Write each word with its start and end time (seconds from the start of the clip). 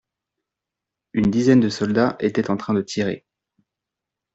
Une 1.13 1.29
dizaine 1.29 1.59
de 1.59 1.69
soldats 1.69 2.15
était 2.19 2.49
en 2.49 2.57
train 2.57 2.73
de 2.73 2.81
tirer. 2.81 3.23